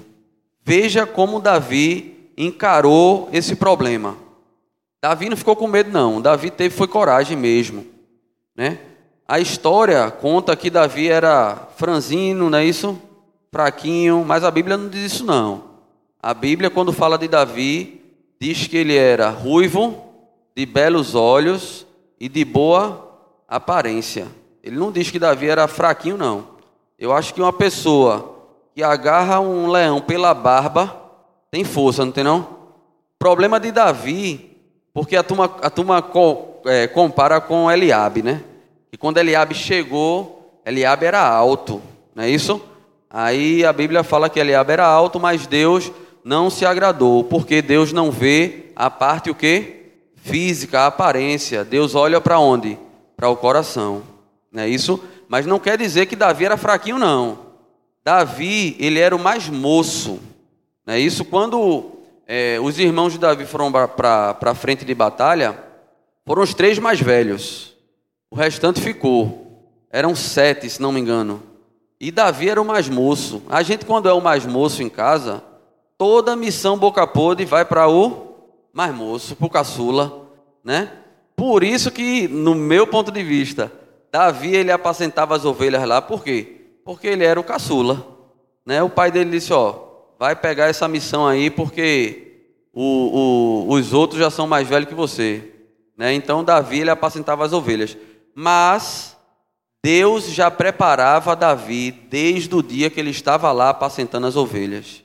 [0.65, 4.17] Veja como Davi encarou esse problema.
[5.01, 6.21] Davi não ficou com medo, não.
[6.21, 7.87] Davi teve foi coragem mesmo.
[8.57, 8.79] Né?
[9.29, 13.01] A história conta que Davi era franzino, não é isso?
[13.53, 15.65] Fraquinho, mas a Bíblia não diz isso, não.
[16.23, 18.03] A Bíblia, quando fala de Davi,
[18.41, 20.03] diz que ele era ruivo,
[20.57, 21.87] de belos olhos
[22.19, 24.27] e de boa aparência.
[24.67, 26.45] Ele não diz que Davi era fraquinho, não.
[26.99, 28.35] Eu acho que uma pessoa
[28.75, 30.93] que agarra um leão pela barba
[31.53, 32.49] tem força, não tem não?
[33.17, 34.57] Problema de Davi,
[34.93, 38.43] porque a turma, a turma co, é, compara com Eliabe, né?
[38.91, 41.81] E quando Eliabe chegou, Eliabe era alto,
[42.13, 42.61] não é isso?
[43.09, 45.93] Aí a Bíblia fala que Eliabe era alto, mas Deus
[46.25, 49.93] não se agradou, porque Deus não vê a parte o quê?
[50.17, 51.65] Física, a aparência.
[51.65, 52.77] Deus olha para onde?
[53.17, 54.16] Para o coração.
[54.57, 54.99] Não é isso?
[55.29, 57.41] Mas não quer dizer que Davi era fraquinho, não.
[58.03, 60.19] Davi, ele era o mais moço.
[60.87, 61.93] É isso quando
[62.27, 65.63] é, os irmãos de Davi foram para a frente de batalha,
[66.25, 67.77] foram os três mais velhos.
[68.31, 69.61] O restante ficou.
[69.91, 71.43] Eram sete, se não me engano.
[72.01, 73.43] E Davi era o mais moço.
[73.51, 75.45] A gente, quando é o mais moço em casa,
[75.99, 78.37] toda missão boca podre vai para o
[78.73, 80.31] mais moço, para o caçula,
[80.65, 80.93] né?
[81.37, 83.71] Por isso que, no meu ponto de vista,
[84.17, 86.71] Davi ele apacentava as ovelhas lá, por quê?
[86.83, 88.03] Porque ele era o caçula,
[88.65, 88.83] né?
[88.83, 89.75] O pai dele disse, ó,
[90.19, 94.95] vai pegar essa missão aí, porque o, o, os outros já são mais velhos que
[94.95, 95.53] você,
[95.99, 96.15] né?
[96.15, 97.95] Então Davi ele apacentava as ovelhas,
[98.35, 99.15] mas
[99.85, 105.05] Deus já preparava Davi desde o dia que ele estava lá apacentando as ovelhas.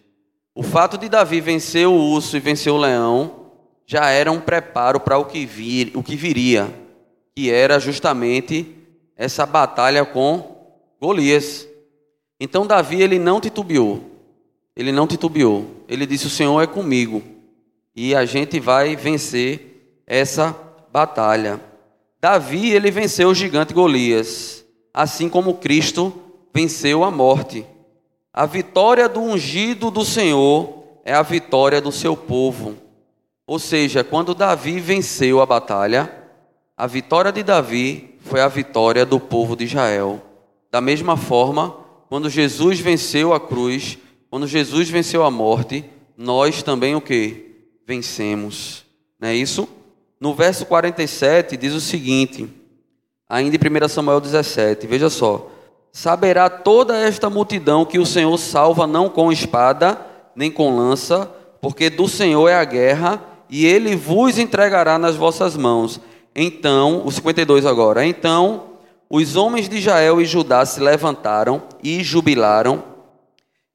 [0.55, 3.47] O fato de Davi vencer o urso e vencer o leão
[3.85, 6.73] já era um preparo para o que vir, o que viria,
[7.35, 8.77] que era justamente
[9.21, 10.57] essa batalha com
[10.99, 11.67] Golias.
[12.39, 14.01] Então Davi ele não titubeou.
[14.75, 15.67] Ele não titubeou.
[15.87, 17.21] Ele disse: "O Senhor é comigo
[17.95, 20.57] e a gente vai vencer essa
[20.91, 21.61] batalha".
[22.19, 26.11] Davi ele venceu o gigante Golias, assim como Cristo
[26.51, 27.63] venceu a morte.
[28.33, 32.75] A vitória do ungido do Senhor é a vitória do seu povo.
[33.45, 36.11] Ou seja, quando Davi venceu a batalha,
[36.75, 40.21] a vitória de Davi foi a vitória do povo de Israel.
[40.71, 41.75] Da mesma forma,
[42.09, 43.97] quando Jesus venceu a cruz,
[44.29, 45.83] quando Jesus venceu a morte,
[46.17, 47.67] nós também o que?
[47.85, 48.85] Vencemos.
[49.19, 49.67] Não é isso?
[50.19, 52.47] No verso 47 diz o seguinte,
[53.27, 55.49] ainda em 1 Samuel 17, veja só:
[55.91, 59.99] Saberá toda esta multidão que o Senhor salva não com espada,
[60.35, 61.29] nem com lança,
[61.59, 65.99] porque do Senhor é a guerra e ele vos entregará nas vossas mãos.
[66.35, 68.05] Então, o 52 agora.
[68.05, 68.71] Então,
[69.09, 72.83] os homens de Israel e Judá se levantaram e jubilaram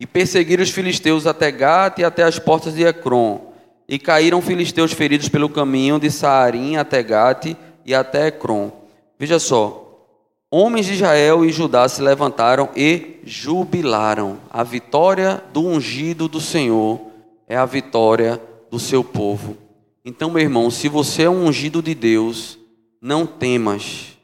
[0.00, 3.52] e perseguiram os filisteus até Gate e até as portas de Ecrom.
[3.88, 8.70] E caíram filisteus feridos pelo caminho de Saarim até Gate e até Ecrom.
[9.18, 10.08] Veja só,
[10.50, 14.38] homens de Israel e Judá se levantaram e jubilaram.
[14.50, 17.00] A vitória do ungido do Senhor
[17.46, 18.40] é a vitória
[18.70, 19.65] do seu povo.
[20.08, 22.56] Então, meu irmão, se você é um ungido de Deus,
[23.02, 24.16] não temas.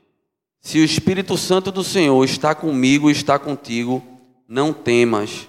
[0.61, 4.01] Se o Espírito Santo do Senhor está comigo está contigo,
[4.47, 5.49] não temas.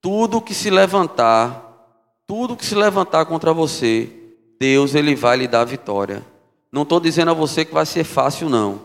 [0.00, 1.86] Tudo que se levantar,
[2.26, 4.10] tudo que se levantar contra você,
[4.58, 6.24] Deus ele vai lhe dar vitória.
[6.72, 8.80] Não estou dizendo a você que vai ser fácil, não.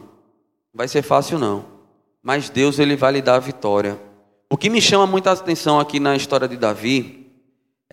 [0.73, 1.63] Vai ser fácil, não.
[2.21, 3.97] Mas Deus ele vai lhe dar vitória.
[4.49, 7.22] O que me chama muita atenção aqui na história de Davi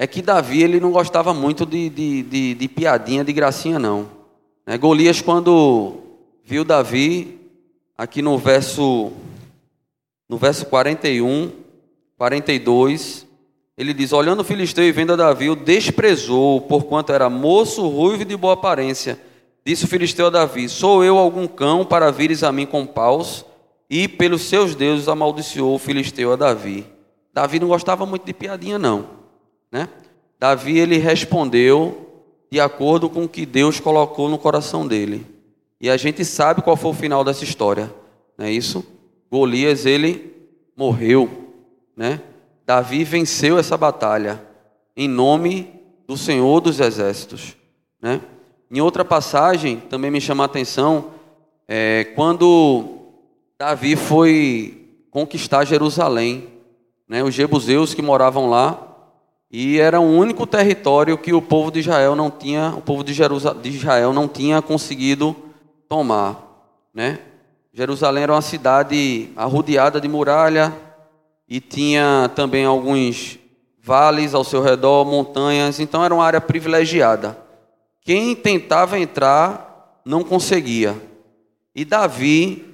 [0.01, 4.09] é que Davi ele não gostava muito de, de, de, de piadinha, de gracinha, não.
[4.67, 5.99] É, Golias, quando
[6.43, 7.39] viu Davi,
[7.99, 9.13] aqui no verso,
[10.27, 11.53] no verso 41,
[12.17, 13.27] 42,
[13.77, 18.23] ele diz: Olhando o filisteu e vendo a Davi, o desprezou, porquanto era moço, ruivo
[18.23, 19.21] e de boa aparência.
[19.67, 23.45] Disse o filisteu a Davi: Sou eu algum cão para vires a mim com paus?
[23.91, 26.87] E pelos seus deuses amaldiçoou o filisteu a Davi.
[27.35, 29.20] Davi não gostava muito de piadinha, não.
[29.71, 29.89] Né?
[30.39, 35.27] Davi ele respondeu de acordo com o que Deus colocou no coração dele.
[35.81, 37.93] E a gente sabe qual foi o final dessa história,
[38.37, 38.85] não é isso?
[39.31, 40.35] Golias ele
[40.77, 41.31] morreu,
[41.97, 42.21] né?
[42.67, 44.43] Davi venceu essa batalha
[44.97, 45.73] em nome
[46.07, 47.57] do Senhor dos Exércitos,
[48.03, 48.21] né?
[48.71, 51.11] Em outra passagem também me chama a atenção
[51.67, 52.99] é, quando
[53.59, 56.49] Davi foi conquistar Jerusalém,
[57.09, 57.23] né?
[57.23, 58.90] Os jebuseus que moravam lá
[59.51, 63.13] e era o único território que o povo de Israel não tinha, o povo de,
[63.13, 65.35] Jerusalém, de Israel não tinha conseguido
[65.89, 66.41] tomar,
[66.95, 67.19] né?
[67.73, 70.73] Jerusalém era uma cidade arrodeada de muralha
[71.49, 73.39] e tinha também alguns
[73.83, 77.37] vales ao seu redor, montanhas, então era uma área privilegiada.
[78.03, 81.01] Quem tentava entrar não conseguia.
[81.75, 82.65] E Davi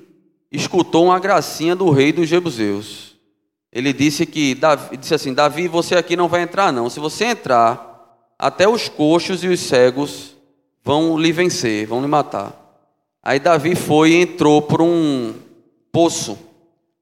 [0.52, 3.15] escutou uma gracinha do rei dos Jebuseus.
[3.76, 6.88] Ele disse que Davi, disse assim: Davi, você aqui não vai entrar não.
[6.88, 10.34] Se você entrar, até os coxos e os cegos
[10.82, 12.54] vão lhe vencer, vão lhe matar.
[13.22, 15.34] Aí Davi foi e entrou por um
[15.92, 16.38] poço,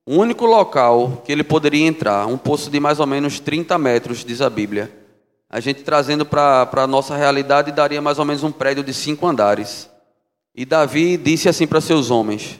[0.04, 4.24] o único local que ele poderia entrar, um poço de mais ou menos 30 metros,
[4.24, 4.92] diz a Bíblia.
[5.48, 9.28] A gente trazendo para a nossa realidade, daria mais ou menos um prédio de cinco
[9.28, 9.88] andares.
[10.52, 12.58] E Davi disse assim para seus homens: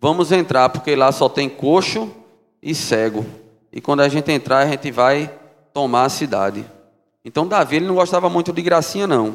[0.00, 2.10] Vamos entrar, porque lá só tem coxo
[2.60, 3.24] e cego
[3.72, 5.32] e quando a gente entrar, a gente vai
[5.72, 6.64] tomar a cidade.
[7.24, 9.34] Então Davi ele não gostava muito de gracinha não.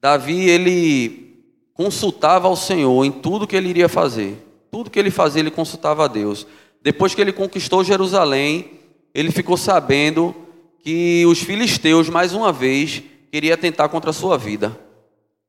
[0.00, 1.40] Davi ele
[1.72, 4.42] consultava ao Senhor em tudo que ele iria fazer.
[4.70, 6.46] Tudo que ele fazia, ele consultava a Deus.
[6.82, 8.72] Depois que ele conquistou Jerusalém,
[9.14, 10.34] ele ficou sabendo
[10.80, 14.78] que os filisteus mais uma vez queria tentar contra a sua vida.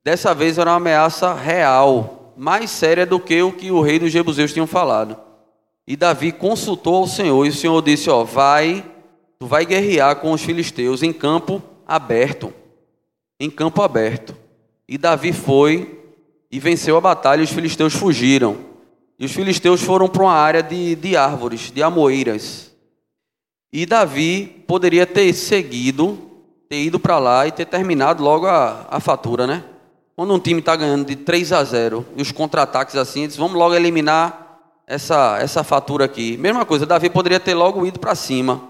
[0.03, 4.11] Dessa vez era uma ameaça real, mais séria do que o que o rei dos
[4.11, 5.26] jebuseus tinham falado.
[5.87, 8.83] E Davi consultou ao Senhor e o Senhor disse: Ó, vai,
[9.39, 12.53] tu vai guerrear com os filisteus em campo aberto.
[13.39, 14.35] Em campo aberto.
[14.87, 15.97] E Davi foi
[16.51, 18.57] e venceu a batalha e os filisteus fugiram.
[19.17, 22.71] E os filisteus foram para uma área de, de árvores, de amoeiras.
[23.71, 26.17] E Davi poderia ter seguido,
[26.69, 29.63] ter ido para lá e ter terminado logo a, a fatura, né?
[30.15, 33.57] Quando um time está ganhando de 3 a 0 e os contra-ataques assim, eles vamos
[33.57, 34.46] logo eliminar
[34.87, 36.37] essa, essa fatura aqui.
[36.37, 38.63] Mesma coisa, Davi poderia ter logo ido para cima,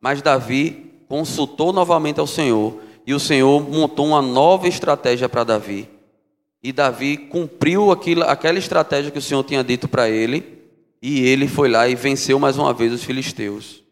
[0.00, 5.88] mas Davi consultou novamente ao Senhor e o Senhor montou uma nova estratégia para Davi.
[6.62, 10.58] E Davi cumpriu aquilo, aquela estratégia que o Senhor tinha dito para ele,
[11.00, 13.84] e ele foi lá e venceu mais uma vez os filisteus.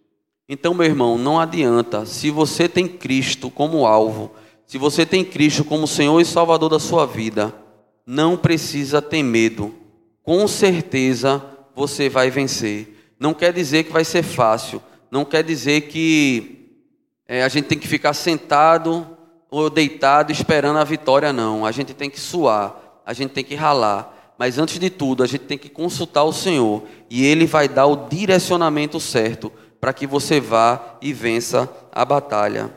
[0.48, 4.32] Então, meu irmão, não adianta, se você tem Cristo como alvo,
[4.66, 7.54] se você tem Cristo como Senhor e Salvador da sua vida,
[8.04, 9.72] não precisa ter medo.
[10.22, 11.42] Com certeza
[11.76, 13.14] você vai vencer.
[13.20, 14.82] Não quer dizer que vai ser fácil.
[15.10, 16.80] Não quer dizer que
[17.28, 19.06] é, a gente tem que ficar sentado
[19.48, 21.64] ou deitado esperando a vitória, não.
[21.64, 24.34] A gente tem que suar, a gente tem que ralar.
[24.38, 27.86] Mas antes de tudo, a gente tem que consultar o Senhor e Ele vai dar
[27.86, 32.72] o direcionamento certo para que você vá e vença a batalha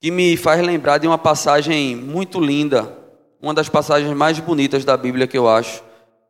[0.00, 2.96] que me faz lembrar de uma passagem muito linda,
[3.40, 5.82] uma das passagens mais bonitas da Bíblia que eu acho,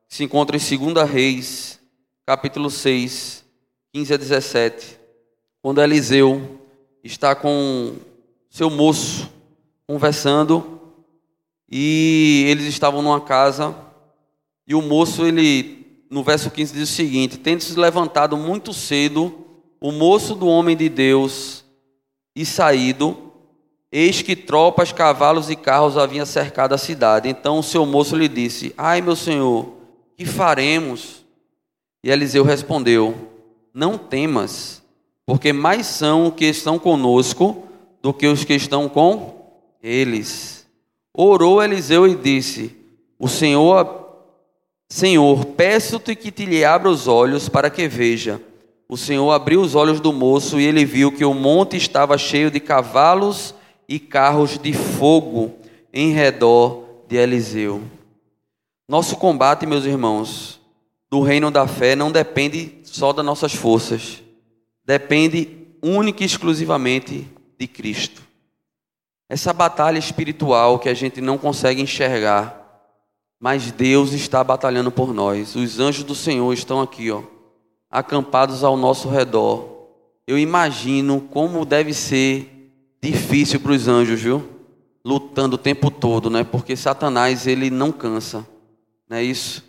[0.09, 1.79] se encontra em 2 Reis,
[2.25, 3.44] capítulo 6,
[3.92, 4.99] 15 a 17,
[5.62, 6.59] quando Eliseu
[7.05, 7.94] está com
[8.51, 9.31] seu moço
[9.87, 10.81] conversando
[11.71, 13.77] e eles estavam numa casa
[14.66, 19.47] e o moço ele no verso 15 diz o seguinte: tendo se levantado muito cedo,
[19.81, 21.64] o moço do homem de Deus
[22.35, 23.29] e saído
[23.90, 27.29] Eis que tropas, cavalos e carros haviam cercado a cidade.
[27.29, 29.78] Então o seu moço lhe disse: Ai, meu senhor,
[30.18, 31.24] que faremos?
[32.02, 33.14] E Eliseu respondeu:
[33.72, 34.83] Não temas,
[35.24, 37.64] porque mais são os que estão conosco
[38.02, 39.37] do que os que estão com
[39.81, 40.66] eles.
[41.14, 42.76] Orou Eliseu e disse:
[43.16, 44.09] O Senhor,
[44.88, 48.42] Senhor, peço-te que te lhe abra os olhos para que veja.
[48.88, 52.50] O Senhor abriu os olhos do moço e ele viu que o monte estava cheio
[52.50, 53.54] de cavalos
[53.88, 55.52] e carros de fogo
[55.92, 57.83] em redor de Eliseu.
[58.88, 60.59] Nosso combate, meus irmãos,
[61.11, 64.22] do reino da fé não depende só das nossas forças,
[64.83, 68.22] depende única e exclusivamente de Cristo.
[69.29, 72.64] Essa batalha espiritual que a gente não consegue enxergar,
[73.38, 75.55] mas Deus está batalhando por nós.
[75.55, 77.22] Os anjos do Senhor estão aqui, ó,
[77.90, 79.68] acampados ao nosso redor.
[80.27, 82.72] Eu imagino como deve ser
[83.03, 84.48] difícil para os anjos, viu?
[85.05, 86.42] Lutando o tempo todo, né?
[86.42, 88.46] Porque Satanás ele não cansa,
[89.09, 89.64] não é isso?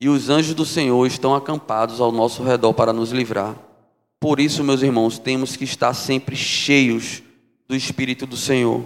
[0.00, 3.54] E os anjos do Senhor estão acampados ao nosso redor para nos livrar.
[4.18, 7.22] Por isso, meus irmãos, temos que estar sempre cheios
[7.68, 8.82] do Espírito do Senhor.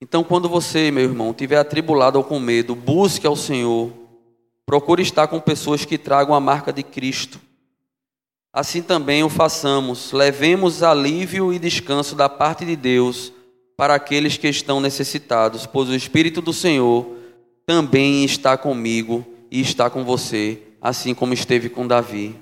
[0.00, 3.92] Então, quando você, meu irmão, estiver atribulado ou com medo, busque ao Senhor.
[4.64, 7.40] Procure estar com pessoas que tragam a marca de Cristo
[8.56, 10.12] assim também o façamos.
[10.12, 13.30] Levemos alívio e descanso da parte de Deus
[13.76, 17.15] para aqueles que estão necessitados, pois o Espírito do Senhor
[17.66, 22.36] também está comigo e está com você, assim como esteve com Davi.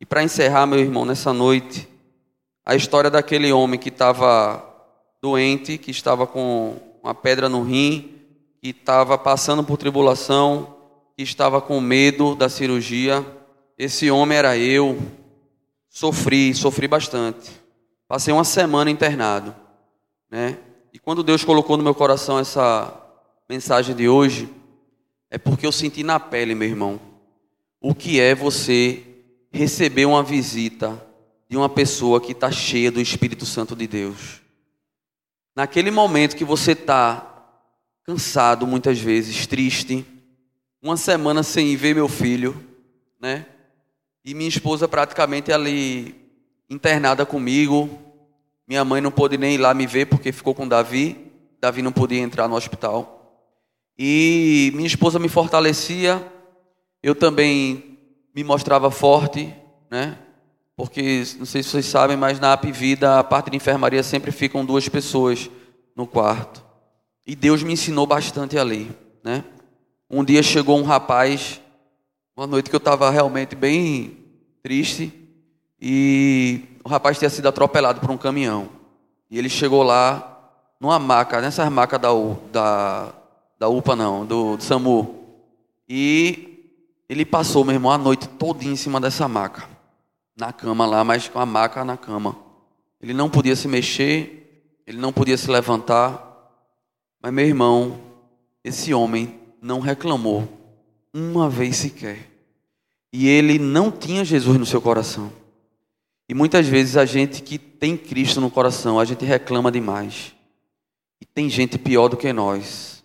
[0.00, 1.88] E para encerrar, meu irmão, nessa noite,
[2.64, 4.62] a história daquele homem que estava
[5.22, 8.16] doente, que estava com uma pedra no rim,
[8.60, 10.74] que estava passando por tribulação,
[11.16, 13.24] que estava com medo da cirurgia.
[13.78, 14.98] Esse homem era eu,
[15.88, 17.50] sofri, sofri bastante.
[18.08, 19.54] Passei uma semana internado,
[20.30, 20.58] né?
[20.92, 22.92] E quando Deus colocou no meu coração essa
[23.48, 24.48] mensagem de hoje,
[25.36, 26.98] é porque eu senti na pele, meu irmão,
[27.78, 29.02] o que é você
[29.52, 30.98] receber uma visita
[31.46, 34.40] de uma pessoa que está cheia do Espírito Santo de Deus.
[35.54, 37.52] Naquele momento que você está
[38.02, 40.06] cansado, muitas vezes, triste,
[40.80, 42.58] uma semana sem ver meu filho,
[43.20, 43.44] né?
[44.24, 46.14] E minha esposa praticamente ali
[46.70, 47.90] internada comigo.
[48.66, 51.30] Minha mãe não pôde nem ir lá me ver porque ficou com Davi.
[51.60, 53.15] Davi não podia entrar no hospital.
[53.98, 56.24] E minha esposa me fortalecia.
[57.02, 57.98] Eu também
[58.34, 59.54] me mostrava forte,
[59.90, 60.18] né?
[60.76, 64.30] Porque não sei se vocês sabem, mas na AP Vida a parte de enfermaria sempre
[64.30, 65.50] ficam duas pessoas
[65.94, 66.64] no quarto.
[67.26, 68.90] E Deus me ensinou bastante ali,
[69.24, 69.42] né?
[70.10, 71.60] Um dia chegou um rapaz
[72.36, 74.18] uma noite que eu estava realmente bem
[74.62, 75.10] triste
[75.80, 78.68] e o rapaz tinha sido atropelado por um caminhão.
[79.30, 82.10] E ele chegou lá numa maca, nessas macas da,
[82.52, 83.14] da,
[83.58, 85.24] da UPA não, do, do SAMU.
[85.88, 86.72] E
[87.08, 89.68] ele passou, meu irmão, a noite toda em cima dessa maca.
[90.36, 92.36] Na cama lá, mas com a maca na cama.
[93.00, 96.22] Ele não podia se mexer, ele não podia se levantar.
[97.22, 98.00] Mas, meu irmão,
[98.62, 100.48] esse homem não reclamou
[101.14, 102.30] uma vez sequer.
[103.12, 105.32] E ele não tinha Jesus no seu coração.
[106.28, 110.34] E muitas vezes a gente que tem Cristo no coração, a gente reclama demais.
[111.20, 112.95] E tem gente pior do que nós,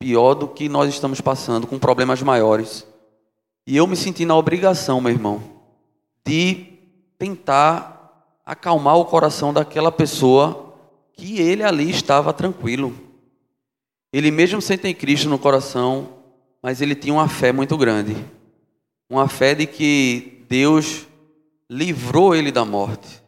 [0.00, 2.86] pior do que nós estamos passando, com problemas maiores.
[3.66, 5.42] E eu me senti na obrigação, meu irmão,
[6.26, 6.66] de
[7.18, 10.74] tentar acalmar o coração daquela pessoa
[11.12, 12.94] que ele ali estava tranquilo.
[14.10, 16.08] Ele mesmo sem ter Cristo no coração,
[16.62, 18.16] mas ele tinha uma fé muito grande.
[19.08, 21.06] Uma fé de que Deus
[21.68, 23.22] livrou ele da morte.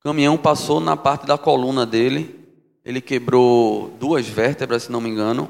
[0.00, 2.40] O caminhão passou na parte da coluna dele,
[2.84, 5.48] ele quebrou duas vértebras, se não me engano,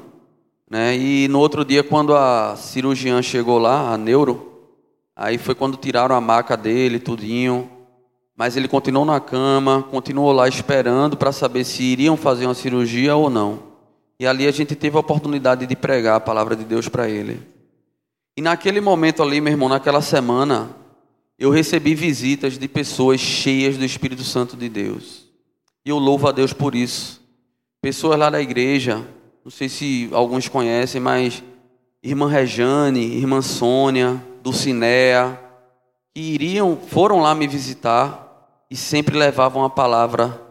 [0.73, 0.97] né?
[0.97, 4.71] E no outro dia, quando a cirurgiã chegou lá, a neuro,
[5.15, 7.69] aí foi quando tiraram a maca dele, tudinho.
[8.35, 13.15] Mas ele continuou na cama, continuou lá esperando para saber se iriam fazer uma cirurgia
[13.15, 13.59] ou não.
[14.19, 17.39] E ali a gente teve a oportunidade de pregar a palavra de Deus para ele.
[18.35, 20.75] E naquele momento ali, meu irmão, naquela semana,
[21.37, 25.27] eu recebi visitas de pessoas cheias do Espírito Santo de Deus.
[25.85, 27.21] E eu louvo a Deus por isso.
[27.79, 29.05] Pessoas lá da igreja,
[29.43, 31.43] não sei se alguns conhecem, mas
[32.01, 35.37] irmã Rejane, irmã Sônia, Dulcinea,
[36.13, 40.41] que iriam, foram lá me visitar e sempre levavam a palavra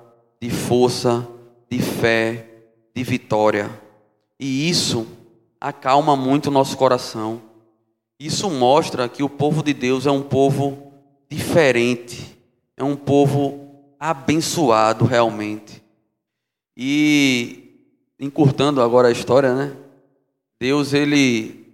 [0.40, 1.26] de força,
[1.70, 2.46] de fé,
[2.94, 3.70] de vitória.
[4.38, 5.06] E isso
[5.58, 7.40] acalma muito o nosso coração.
[8.20, 10.92] Isso mostra que o povo de Deus é um povo
[11.30, 12.38] diferente,
[12.76, 15.82] é um povo abençoado realmente.
[16.76, 17.61] E
[18.22, 19.72] encurtando agora a história, né?
[20.60, 21.66] Deus ele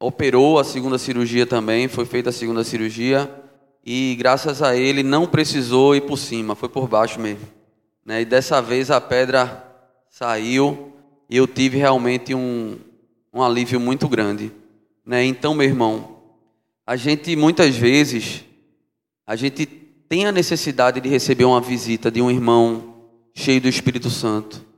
[0.00, 3.30] operou a segunda cirurgia também, foi feita a segunda cirurgia
[3.84, 7.46] e graças a ele não precisou ir por cima, foi por baixo mesmo.
[8.06, 8.22] Né?
[8.22, 9.70] E dessa vez a pedra
[10.08, 10.94] saiu
[11.28, 12.78] e eu tive realmente um,
[13.30, 14.50] um alívio muito grande.
[15.04, 15.26] Né?
[15.26, 16.16] Então, meu irmão,
[16.86, 18.44] a gente muitas vezes
[19.26, 22.94] a gente tem a necessidade de receber uma visita de um irmão
[23.34, 24.71] cheio do Espírito Santo.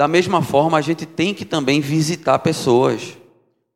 [0.00, 3.18] Da mesma forma, a gente tem que também visitar pessoas,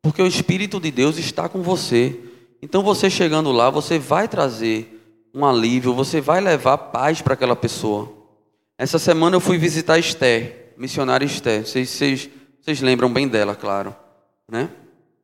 [0.01, 2.19] porque o Espírito de Deus está com você.
[2.63, 7.55] Então, você chegando lá, você vai trazer um alívio, você vai levar paz para aquela
[7.55, 8.11] pessoa.
[8.75, 11.63] Essa semana eu fui visitar Esther, missionária Esther.
[11.63, 13.95] Vocês, vocês, vocês lembram bem dela, claro,
[14.49, 14.71] né?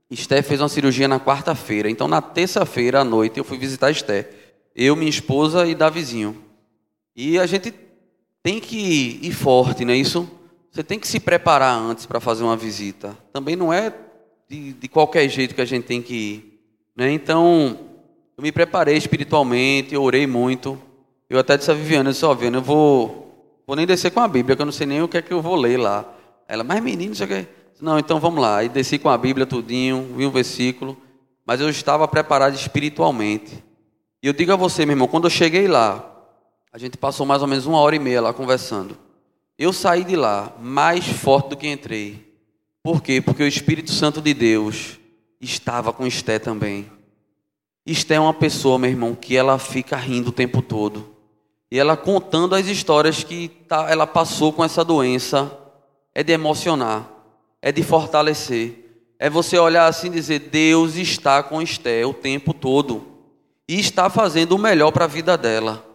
[0.07, 1.89] Esté fez uma cirurgia na quarta-feira.
[1.89, 4.29] Então, na terça-feira à noite, eu fui visitar Esté.
[4.75, 6.43] Eu, minha esposa e Davizinho.
[7.15, 7.73] E a gente
[8.43, 10.29] tem que ir forte, não é isso?
[10.71, 13.17] Você tem que se preparar antes para fazer uma visita.
[13.33, 13.93] Também não é
[14.47, 16.61] de, de, qualquer jeito que a gente tem que ir.
[16.95, 17.11] Né?
[17.11, 17.77] Então,
[18.37, 20.81] eu me preparei espiritualmente, eu orei muito.
[21.29, 24.21] Eu até disse a Viviana, eu disse, ó, Viviana, eu vou, vou nem descer com
[24.21, 26.05] a Bíblia, que eu não sei nem o que é que eu vou ler lá.
[26.47, 27.45] Ela, mas menino, isso aqui...
[27.81, 28.63] Não, então vamos lá.
[28.63, 30.95] E desci com a Bíblia tudinho, vi um versículo,
[31.45, 33.61] mas eu estava preparado espiritualmente.
[34.23, 36.07] E eu digo a você, meu irmão, quando eu cheguei lá,
[36.71, 38.95] a gente passou mais ou menos uma hora e meia lá conversando.
[39.61, 42.33] Eu saí de lá mais forte do que entrei.
[42.81, 43.21] Por quê?
[43.21, 44.99] Porque o Espírito Santo de Deus
[45.39, 46.89] estava com Esté também.
[47.85, 51.15] Esté é uma pessoa, meu irmão, que ela fica rindo o tempo todo.
[51.69, 55.55] E ela contando as histórias que tá, ela passou com essa doença,
[56.15, 57.07] é de emocionar
[57.61, 59.05] é de fortalecer.
[59.19, 63.05] É você olhar assim e dizer: Deus está com Esté o tempo todo
[63.67, 65.85] e está fazendo o melhor para a vida dela.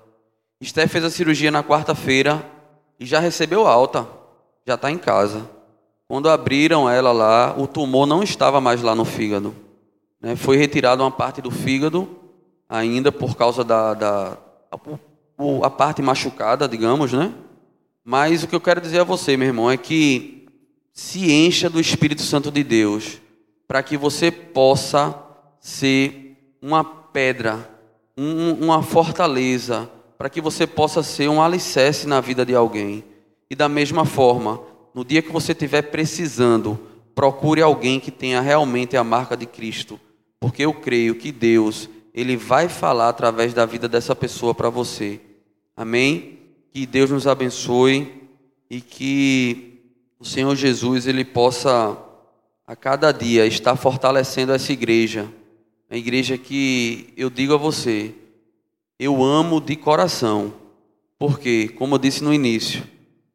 [0.61, 2.56] Esté fez a cirurgia na quarta-feira
[2.99, 4.07] e já recebeu alta,
[4.67, 5.49] já está em casa.
[6.09, 9.55] Quando abriram ela lá, o tumor não estava mais lá no fígado.
[10.21, 10.37] Né?
[10.37, 12.09] Foi retirada uma parte do fígado,
[12.69, 14.39] ainda por causa da, da
[14.71, 17.33] a, a parte machucada, digamos, né?
[18.05, 20.47] Mas o que eu quero dizer a você, meu irmão, é que
[20.93, 23.21] se encha do Espírito Santo de Deus,
[23.67, 25.15] para que você possa
[25.61, 27.69] ser uma pedra,
[28.17, 33.05] um, uma fortaleza, para que você possa ser um alicerce na vida de alguém.
[33.51, 34.61] E da mesma forma,
[34.95, 36.79] no dia que você estiver precisando,
[37.15, 40.01] procure alguém que tenha realmente a marca de Cristo,
[40.41, 45.21] porque eu creio que Deus, ele vai falar através da vida dessa pessoa para você.
[45.77, 46.39] Amém?
[46.73, 48.29] Que Deus nos abençoe
[48.71, 49.81] e que
[50.19, 51.97] o Senhor Jesus ele possa
[52.67, 55.29] a cada dia estar fortalecendo essa igreja,
[55.89, 58.13] a igreja que eu digo a você,
[58.99, 60.53] eu amo de coração,
[61.19, 62.83] porque, como eu disse no início,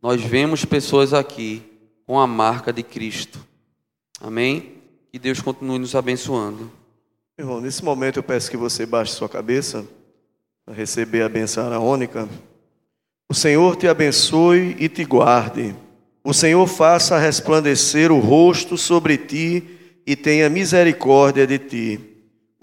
[0.01, 1.61] nós vemos pessoas aqui
[2.05, 3.39] com a marca de Cristo.
[4.19, 4.73] Amém?
[5.11, 6.71] Que Deus continue nos abençoando.
[7.37, 9.85] Irmão, nesse momento eu peço que você baixe sua cabeça
[10.65, 12.27] para receber a benção araônica.
[13.29, 15.75] O Senhor te abençoe e te guarde.
[16.23, 19.63] O Senhor faça resplandecer o rosto sobre ti
[20.05, 22.10] e tenha misericórdia de ti.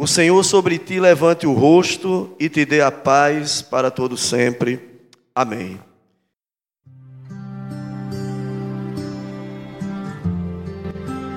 [0.00, 4.78] O Senhor sobre ti levante o rosto e te dê a paz para todo sempre.
[5.34, 5.76] Amém.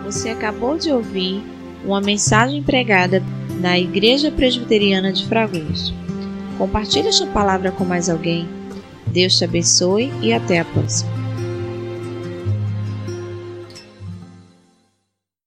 [0.05, 1.41] Você acabou de ouvir
[1.83, 3.23] uma mensagem pregada
[3.59, 5.91] na Igreja Presbiteriana de Fragoso.
[6.59, 8.47] Compartilhe esta palavra com mais alguém.
[9.07, 11.20] Deus te abençoe e até a próxima.